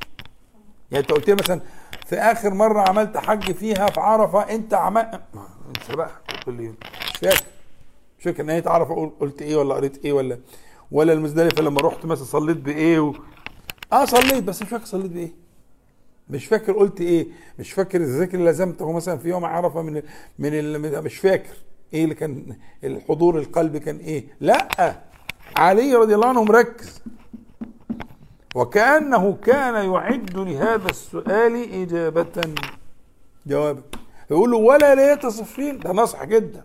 [0.91, 1.61] يعني أنت قلت لي مثلا
[2.07, 5.21] في آخر مرة عملت حج فيها في عرفة أنت عملت
[5.77, 6.11] انسى بقى.
[6.43, 7.45] تقول لي مش فاكر.
[8.19, 10.39] مش فاكر نهايه عرفه قلت إيه ولا قريت إيه ولا
[10.91, 13.15] ولا المزدلفة لما رحت مثلا صليت بإيه و...
[13.93, 15.33] آه صليت بس مش فاكر صليت بإيه.
[16.31, 17.27] مش فاكر قلت إيه.
[17.59, 20.03] مش فاكر الذكر اللي لازمته مثلا في يوم عرفة من
[20.39, 21.03] من ال...
[21.05, 21.55] مش فاكر
[21.95, 24.25] إيه اللي كان الحضور القلبي كان إيه.
[24.41, 24.97] لأ.
[25.57, 27.03] علي رضي الله عنه مركز.
[28.55, 32.55] وكأنه كان يعد لهذا السؤال إجابة.
[33.47, 33.83] جوابا
[34.31, 36.65] يقول له ولا ليلة صفين ده نصح جدا.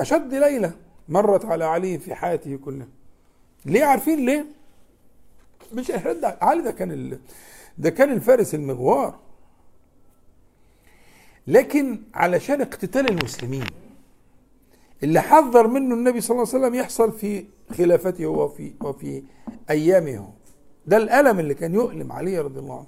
[0.00, 0.72] أشد ليلة
[1.08, 2.86] مرت على علي في حياته كلها.
[3.66, 4.46] ليه عارفين ليه؟
[5.72, 7.18] مش أشد علي ده كان ال...
[7.78, 9.18] ده كان الفارس المغوار.
[11.46, 13.66] لكن علشان اقتتال المسلمين
[15.02, 17.44] اللي حذر منه النبي صلى الله عليه وسلم يحصل في
[17.78, 19.22] خلافته وفي وفي
[19.70, 20.32] أيامه.
[20.86, 22.86] ده الألم اللي كان يؤلم علي رضي الله عنه.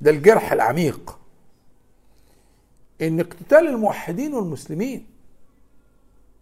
[0.00, 1.18] ده الجرح العميق.
[3.02, 5.06] إن اقتتال الموحدين والمسلمين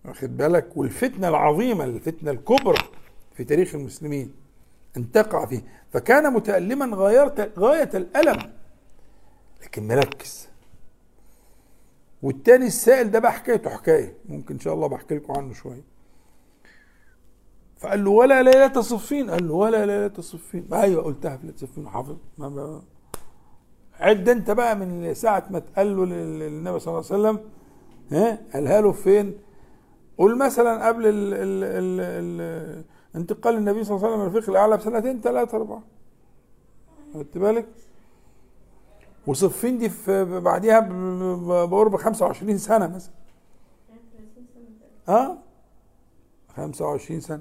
[0.04, 2.78] واخد بالك؟ والفتنة العظيمة الفتنة الكبرى
[3.36, 4.32] في تاريخ المسلمين
[4.96, 5.62] أن تقع فيه.
[5.92, 8.52] فكان متألما غاية غاية الألم.
[9.62, 10.47] لكن مركز.
[12.22, 14.14] والتاني السائل ده بقى حكايته حكاية.
[14.28, 15.82] ممكن إن شاء الله بحكي لكم عنه شوية.
[17.76, 19.30] فقال له ولا ليلة صفين.
[19.30, 20.68] قال له ولا ليلة صفين.
[20.72, 21.88] أيوه قلتها في ليلة صفين.
[21.88, 22.16] حافظ.
[22.38, 22.82] ما بقى.
[24.00, 27.50] عد أنت بقى من ساعة ما اتقال له للنبي صلى الله عليه وسلم
[28.12, 29.38] ها قالها له فين؟
[30.18, 32.84] قول مثلا قبل ال ال ال ال
[33.16, 35.82] انتقال النبي صلى الله عليه وسلم الرفيق الأعلى بسنتين ثلاثة أربعة.
[37.14, 37.66] خدت بالك؟
[39.28, 40.80] وصفين دي في بعديها
[41.66, 43.12] بقرب 25 سنة مثلا.
[45.08, 45.36] آه
[46.56, 47.40] 25 سنة.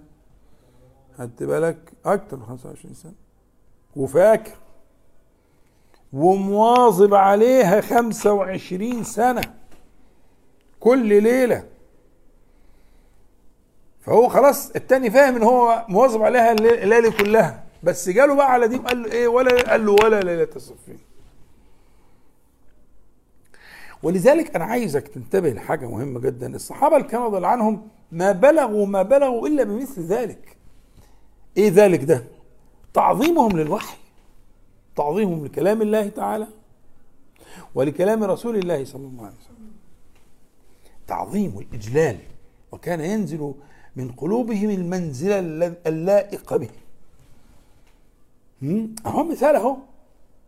[1.17, 3.13] خدت بالك؟ أكتر من 25 سنة.
[3.95, 4.55] وفاكر.
[6.13, 9.41] ومواظب عليها 25 سنة.
[10.79, 11.63] كل ليلة.
[14.01, 17.63] فهو خلاص التاني فاهم إن هو مواظب عليها الليلة كلها.
[17.83, 21.06] بس جاله بقى على دي قال له إيه؟ ولا قال له ولا ليلة الصفين.
[24.03, 26.55] ولذلك أنا عايزك تنتبه لحاجة مهمة جدا.
[26.55, 30.57] الصحابة الكرام رضي الله عنهم ما بلغوا ما بلغوا إلا بمثل ذلك.
[31.57, 32.23] إيه ذلك ده؟
[32.93, 33.97] تعظيمهم للوحي
[34.95, 36.47] تعظيمهم لكلام الله تعالى
[37.75, 39.71] ولكلام رسول الله صلى الله عليه وسلم.
[41.07, 42.17] تعظيم والاجلال
[42.71, 43.53] وكان ينزل
[43.95, 45.39] من قلوبهم المنزله
[45.87, 46.69] اللائقه به.
[49.05, 49.77] اهو مثال أهو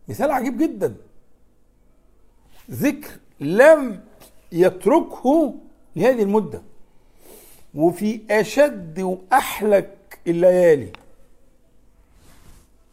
[0.08, 0.94] مثال عجيب جدا.
[2.70, 4.00] ذكر لم
[4.52, 5.54] يتركه
[5.96, 6.62] لهذه المدة.
[7.74, 10.92] وفي أشد وأحلك الليالي.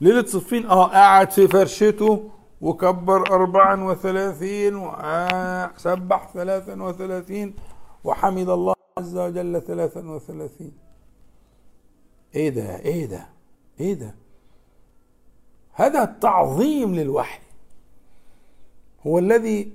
[0.02, 2.30] ليلة صفين آه قعد في فرشته
[2.62, 7.54] وكبر أربعا وثلاثين وسبح ثلاثا وثلاثين
[8.04, 10.72] وحمد الله عز وجل ثلاثا وثلاثين.
[12.36, 13.28] إيه ده إيه ده
[13.80, 14.16] إيه ده.
[15.74, 17.47] هذا التعظيم للوحي.
[19.06, 19.74] هو الذي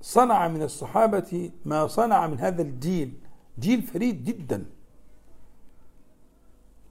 [0.00, 3.12] صنع من الصحابة ما صنع من هذا الجيل
[3.58, 4.64] جيل فريد جدا.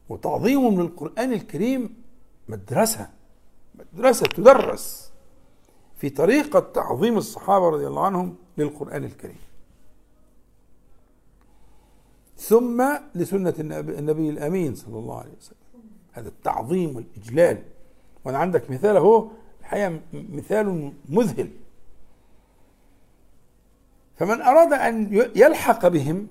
[0.09, 2.03] وتعظيمهم للقرآن الكريم
[2.47, 3.09] مدرسة
[3.75, 5.11] مدرسة تدرس
[5.97, 9.39] في طريقة تعظيم الصحابة رضي الله عنهم للقرآن الكريم.
[12.37, 15.57] ثم لسنة النبي الأمين صلى الله عليه وسلم.
[16.11, 17.63] هذا التعظيم والإجلال.
[18.25, 19.27] وأنا عندك مثال أهو
[19.73, 21.49] الحقيقة مثال مذهل.
[24.15, 26.27] فمن أراد أن يلحق بهم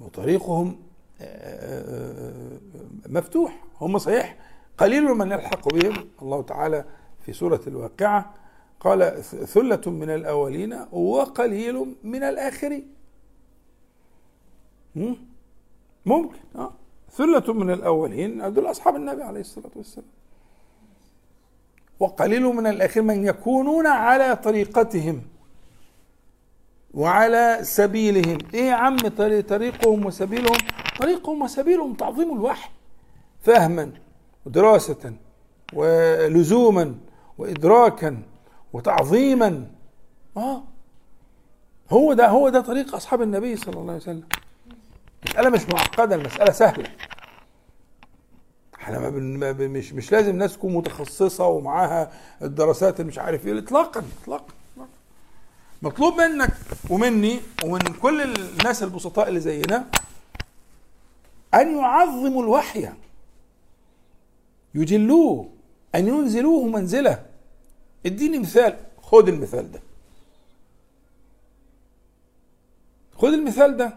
[0.00, 0.76] وطريقهم
[1.20, 2.58] آه، آه،
[3.08, 4.36] مفتوح هم صحيح
[4.78, 6.08] قليل من يلحق بهم.
[6.22, 6.84] الله تعالى
[7.20, 8.34] في سورة الواقعة
[8.80, 12.94] قال ثلة من الأولين وقليل من الآخرين.
[16.06, 16.72] ممكن آه.
[17.12, 20.19] ثلة من الأولين دول أصحاب النبي عليه الصلاة والسلام.
[22.00, 25.22] وقليل من الآخرين من يكونون على طريقتهم
[26.94, 28.38] وعلى سبيلهم.
[28.54, 28.96] إيه يا عم
[29.48, 30.56] طريقهم وسبيلهم؟
[30.98, 32.70] طريقهم وسبيلهم تعظيم الوحي
[33.42, 33.90] فهما
[34.46, 35.12] ودراسة
[35.72, 36.94] ولزوما
[37.38, 38.22] وإدراكا
[38.72, 39.66] وتعظيما.
[40.36, 40.62] آه
[41.90, 44.22] هو ده هو ده طريق أصحاب النبي صلى الله عليه وسلم.
[45.26, 46.84] المسألة مش معقدة المسألة سهلة.
[48.80, 52.12] إحنا ما مش مش لازم ناس تكون متخصصة ومعاها
[52.42, 53.58] الدراسات مش عارف إيه.
[53.58, 54.52] اطلاقا اطلاقا.
[55.82, 56.54] مطلوب منك
[56.90, 59.86] ومني ومن كل الناس البسطاء اللي زينا
[61.54, 62.88] أن يعظموا الوحي.
[64.74, 65.48] يجلوه
[65.94, 67.26] أن ينزلوه منزلة.
[68.06, 68.76] اديني مثال.
[69.02, 69.80] خد المثال ده.
[73.14, 73.96] خد المثال ده.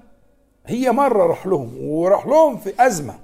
[0.65, 3.19] هي مرة راح لهم وراح لهم في أزمة.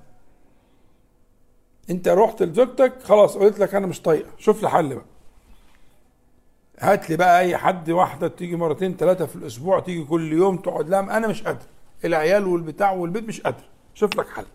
[1.89, 4.29] أنت رحت لزوجتك خلاص قلت لك أنا مش طايقة.
[4.37, 5.05] شوف لي حل بقى.
[6.79, 10.89] هات لي بقى أي حد واحدة تيجي مرتين ثلاثة في الأسبوع تيجي كل يوم تقعد.
[10.89, 11.65] لها أنا مش قادر.
[12.05, 13.63] العيال والبتاع والبيت مش قادر.
[13.93, 14.45] شوف لك حل.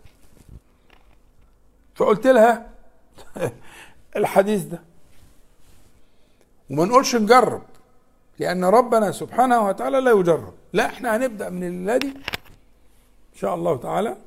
[1.95, 2.69] فقلت لها
[4.15, 4.81] الحديث ده.
[6.69, 7.61] وما نقولش نجرب
[8.39, 10.53] لأن ربنا سبحانه وتعالى لا يجرب.
[10.73, 14.17] لا إحنا هنبدأ من دي إن شاء الله تعالى.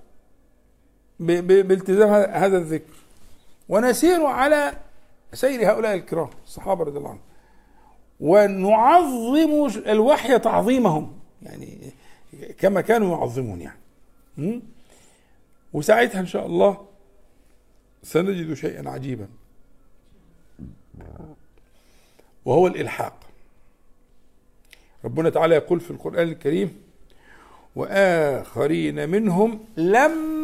[1.20, 2.94] بالتزام هذا الذكر.
[3.68, 4.72] ونسير على
[5.32, 7.22] سير هؤلاء الكرام الصحابة رضي الله عنهم.
[8.20, 11.18] ونعظم الوحي تعظيمهم.
[11.42, 11.92] يعني
[12.58, 14.62] كما كانوا يعظمون يعني.
[15.72, 16.86] وساعتها إن شاء الله
[18.02, 19.28] سنجد شيئا عجيبا.
[22.44, 23.14] وهو الإلحاق.
[25.04, 26.82] ربنا تعالى يقول في القرآن الكريم
[27.76, 29.64] وآخرين منهم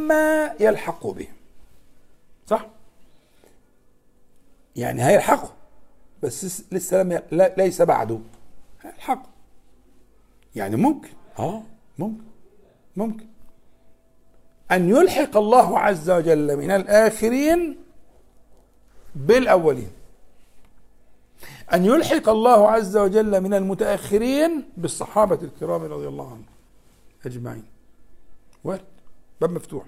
[0.05, 1.35] لما يلحقوا بهم
[2.47, 2.67] صح؟
[4.77, 5.51] يعني هيلحقوا
[6.23, 7.23] بس لسه لم
[7.57, 8.19] ليس بعده.
[8.85, 9.23] الحق
[10.57, 11.11] يعني ممكن.
[11.39, 11.63] آه
[11.99, 12.25] ممكن.
[12.97, 13.27] ممكن.
[14.71, 17.77] أن يلحق الله عز وجل من الآخرين
[19.15, 19.91] بالأولين.
[21.73, 26.47] أن يلحق الله عز وجل من المتأخرين بالصحابة الكرام رضي الله عنهم
[27.27, 27.65] أجمعين.
[28.65, 28.94] وارد
[29.41, 29.85] باب مفتوح.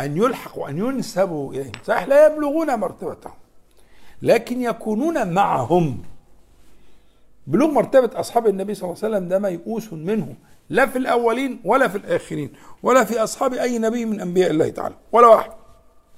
[0.00, 1.72] أن يلحق وأن ينسبوا إليهم.
[1.84, 3.34] صحيح لا يبلغون مرتبتهم
[4.22, 6.02] لكن يكونون معهم.
[7.46, 10.34] بلوغ مرتبة أصحاب النبي صلى الله عليه وسلم ده ميؤوس منه
[10.70, 14.94] لا في الأولين ولا في الآخرين ولا في أصحاب أي نبي من أنبياء الله تعالى
[15.12, 15.50] ولا واحد.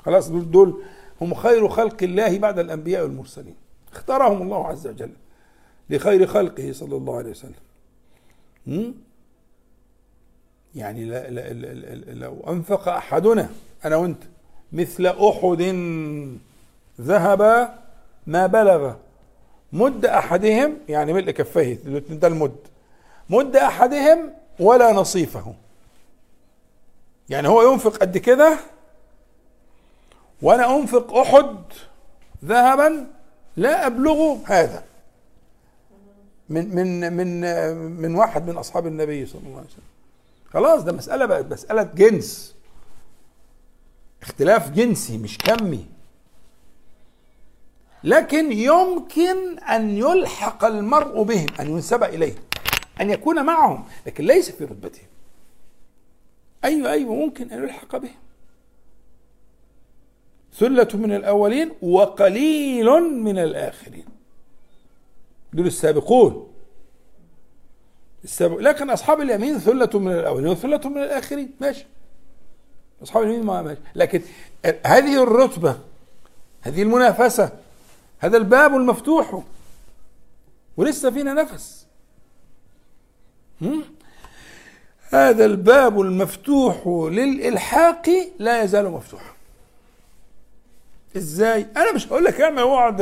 [0.04, 0.82] خلاص دول, دول
[1.20, 3.54] هم خير خلق الله بعد الأنبياء والمرسلين.
[3.92, 5.10] اختارهم الله عز وجل
[5.90, 7.54] لخير خلقه صلى الله عليه وسلم.
[10.76, 13.48] يعني لا لا لا لو أنفق أحدنا
[13.84, 14.22] أنا وأنت
[14.72, 15.62] مثل أحد
[17.00, 17.70] ذهب
[18.26, 18.94] ما بلغ.
[19.72, 21.74] مد أحدهم يعني ملء كفيه
[22.10, 22.56] ده المد.
[23.30, 25.54] مد أحدهم ولا نصيفه.
[27.28, 28.58] يعني هو ينفق قد كده
[30.42, 31.56] وأنا أنفق أحد
[32.44, 33.06] ذهبا
[33.56, 34.84] لا ابلغه هذا.
[36.48, 37.40] من من من
[38.00, 39.95] من واحد من أصحاب النبي صلى الله عليه وسلم.
[40.56, 42.54] خلاص ده مسألة بقت مسألة جنس.
[44.22, 45.86] اختلاف جنسي مش كمي.
[48.04, 52.42] لكن يمكن أن يلحق المرء بهم أن ينسب إليهم
[53.00, 55.06] أن يكون معهم لكن ليس في رتبتهم.
[56.64, 58.18] أيوه أيوه ممكن أن يلحق بهم.
[60.54, 64.06] ثلة من الأولين وقليل من الآخرين.
[65.52, 66.55] دول السابقون.
[68.40, 71.50] لكن أصحاب اليمين ثلة من الأولين وثلة من الآخرين.
[71.60, 71.86] ماشي.
[73.02, 73.80] أصحاب اليمين ما ماشي.
[73.94, 74.22] لكن
[74.86, 75.78] هذه الرتبة
[76.62, 77.50] هذه المنافسة
[78.18, 79.42] هذا الباب المفتوح.
[80.76, 81.86] ولسه فينا نفس.
[85.10, 89.32] هذا الباب المفتوح للإلحاق لا يزال مفتوحا
[91.16, 93.00] إزاي؟ أنا مش هقول لك اعمل أقعد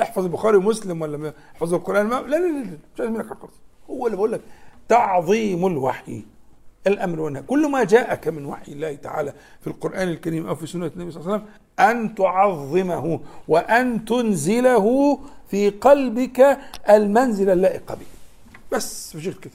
[0.00, 2.08] أحفظ البخاري ومسلم ولا أحفظ القرآن.
[2.08, 2.78] لا لا لا, لا.
[2.94, 3.52] مش عايز منك خالص
[3.90, 4.40] هو اللي بقول لك
[4.88, 6.22] تعظيم الوحي.
[6.86, 10.86] الأمر والنهي كل ما جاءك من وحي الله تعالى في القرآن الكريم أو في سنة
[10.96, 15.18] النبي صلى الله عليه وسلم أن تعظمه وأن تنزله
[15.50, 16.58] في قلبك
[16.90, 18.06] المنزل اللائق به.
[18.72, 19.52] بس مش كده.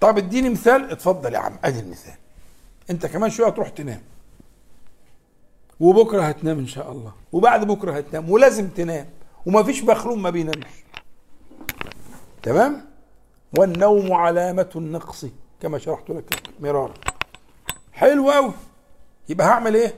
[0.00, 2.14] طب اديني مثال اتفضل يا عم أدي المثال.
[2.90, 4.00] أنت كمان شوية تروح تنام.
[5.80, 7.12] وبكرة هتنام إن شاء الله.
[7.32, 9.06] وبعد بكرة هتنام ولازم تنام.
[9.46, 10.83] وما فيش مخلوق ما بينامش.
[12.44, 12.84] تمام؟
[13.58, 15.26] والنوم علامة النقص
[15.60, 16.94] كما شرحت لك مرارا.
[17.92, 18.52] حلو قوي
[19.28, 19.94] يبقى هعمل إيه؟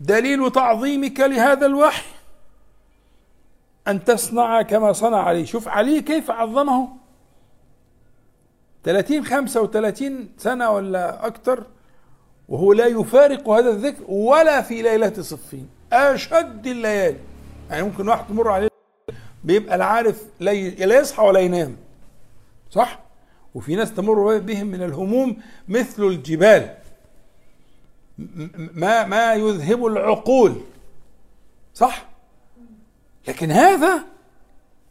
[0.00, 2.06] دليل تعظيمك لهذا الوحي
[3.88, 5.46] أن تصنع كما صنع علي.
[5.46, 6.88] شوف علي كيف عظمه.
[8.84, 11.64] 30 35 سنة ولا أكثر
[12.48, 17.18] وهو لا يفارق هذا الذكر ولا في ليلة صفين أشد الليالي.
[17.70, 18.69] يعني ممكن واحد تمر عليه
[19.44, 21.76] بيبقى لا عارف لا يصحى ولا ينام.
[22.70, 22.98] صح؟
[23.54, 25.36] وفي ناس تمر بهم من الهموم
[25.68, 26.76] مثل الجبال.
[28.74, 30.60] ما ما يذهب العقول.
[31.74, 32.08] صح؟
[33.28, 34.04] لكن هذا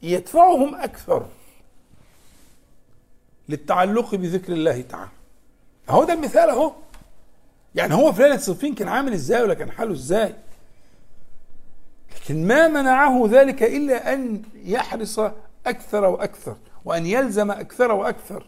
[0.02, 1.26] يدفعهم أكثر
[3.50, 5.12] للتعلق بذكر الله تعالى.
[5.90, 6.74] أهو ده المثال أهو.
[7.76, 10.36] يعني هو في ليله صفين كان عامل إزاي ولا كان حاله إزاي؟
[12.30, 15.20] لكن ما منعه ذلك إلا أن يحرص
[15.68, 18.46] أكثر وأكثر وأن يلزم أكثر وأكثر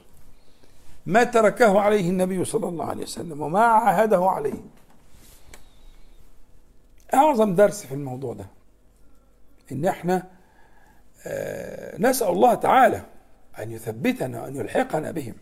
[1.06, 4.54] ما تركه عليه النبي صلى الله عليه وسلم وما عاهده عليه.
[7.14, 8.46] أعظم درس في الموضوع ده
[9.72, 10.24] إن إحنا
[11.26, 13.02] آه، نسأل الله تعالى
[13.60, 15.36] أن يثبتنا وأن يلحقنا بهم.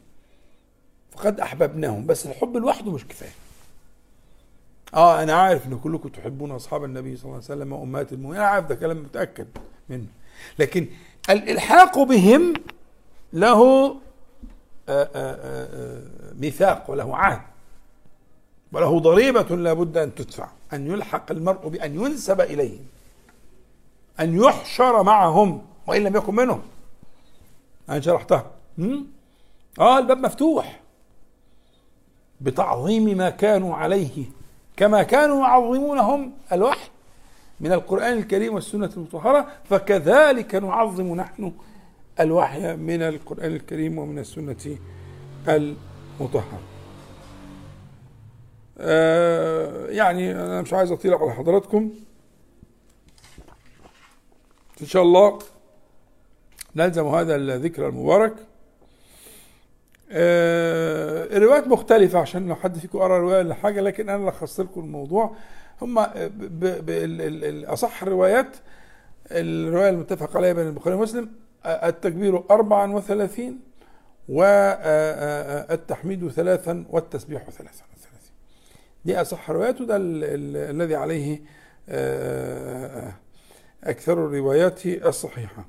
[1.11, 3.48] فقد أحببناهم بس الحب لوحده مش كفاية.
[4.93, 8.41] آه أنا عارف إن كلكم تحبون أصحاب النبي صلى الله عليه وسلم وأمهات المؤمنين.
[8.41, 9.47] أنا عارف ده كلام متأكد
[9.89, 10.05] منه.
[10.59, 10.87] لكن
[11.29, 12.53] الالحاق بهم
[13.33, 13.89] له
[14.89, 17.41] آآ آآ ميثاق وله عهد.
[18.71, 22.85] وله ضريبة لا بد أن تدفع أن يلحق المرء بأن ينسب إليهم
[24.19, 26.61] أن يحشر معهم وإن لم يكن منهم.
[27.89, 28.51] أنا شرحتها.
[29.79, 30.79] آه الباب مفتوح.
[32.41, 34.25] بتعظيم ما كانوا عليه
[34.79, 36.89] كما كانوا يعظمونهم الوحي
[37.59, 41.53] من القرآن الكريم والسنة المطهرة فكذلك نعظم نحن
[42.19, 44.77] الوحي من القرآن الكريم ومن السنة
[45.47, 46.59] المطهرة.
[48.77, 51.91] آه يعني أنا مش عايز أطيل على حضراتكم.
[54.81, 55.39] إن شاء الله
[56.75, 58.35] نلزم هذا الذكر المبارك.
[60.11, 65.35] الروايات مختلفة عشان لو حد فيكم قرأ رواية ولا حاجة لكن أنا لخصت لكم الموضوع.
[65.81, 65.97] هم
[67.65, 68.55] أصح الروايات
[69.31, 71.29] الرواية المتفق عليها بين البخاري ومسلم
[71.65, 73.59] التكبير أربعا وثلاثين
[74.29, 77.83] والتحميد ثلاثا والتسبيح ثلاثا
[79.05, 79.95] دي أصح الروايات وده
[80.71, 81.41] الذي عليه
[83.83, 85.65] أكثر الروايات الصحيحة.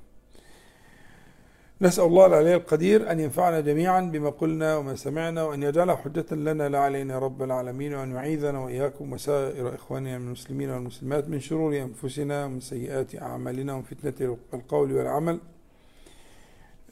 [1.82, 6.68] نسأل الله العلي القدير أن ينفعنا جميعا بما قلنا وما سمعنا وأن يجعله حجة لنا
[6.68, 12.44] لا علينا رب العالمين وأن يعيذنا وإياكم وسائر إخواننا من المسلمين والمسلمات من شرور أنفسنا
[12.44, 15.40] ومن سيئات أعمالنا ومن فتنة القول والعمل.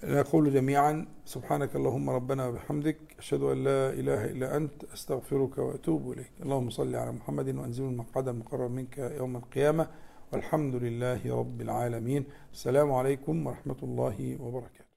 [0.05, 6.31] نقول جميعا سبحانك اللهم ربنا وبحمدك أشهد أن لا إله إلا أنت أستغفرك وأتوب إليك.
[6.43, 9.87] اللهم صل على محمد وأنزل المقعد المقرر منك يوم القيامة.
[10.33, 12.25] والحمد لله رب العالمين.
[12.53, 14.88] السلام عليكم ورحمة الله وبركاته.